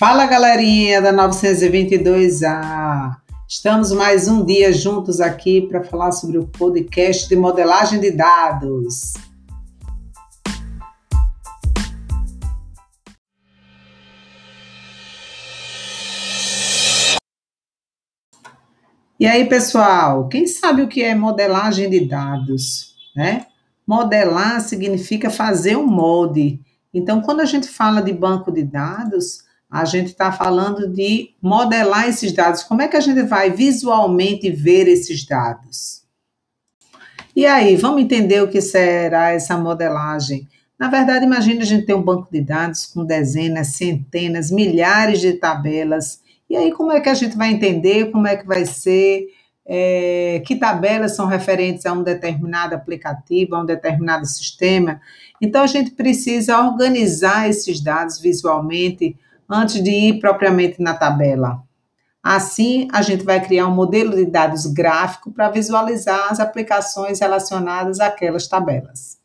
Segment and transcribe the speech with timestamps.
[0.00, 3.16] Fala galerinha da 922A!
[3.46, 9.12] Estamos mais um dia juntos aqui para falar sobre o podcast de modelagem de dados.
[19.18, 23.44] E aí, pessoal, quem sabe o que é modelagem de dados, né?
[23.86, 26.58] Modelar significa fazer um molde.
[26.94, 32.08] Então, quando a gente fala de banco de dados, a gente está falando de modelar
[32.08, 32.64] esses dados.
[32.64, 36.02] Como é que a gente vai visualmente ver esses dados?
[37.36, 40.48] E aí, vamos entender o que será essa modelagem?
[40.76, 45.34] Na verdade, imagine a gente ter um banco de dados com dezenas, centenas, milhares de
[45.34, 46.20] tabelas.
[46.48, 48.10] E aí, como é que a gente vai entender?
[48.10, 49.28] Como é que vai ser?
[49.64, 55.00] É, que tabelas são referentes a um determinado aplicativo, a um determinado sistema?
[55.40, 59.16] Então, a gente precisa organizar esses dados visualmente
[59.50, 61.62] antes de ir propriamente na tabela.
[62.22, 67.98] Assim, a gente vai criar um modelo de dados gráfico para visualizar as aplicações relacionadas
[67.98, 69.19] àquelas tabelas.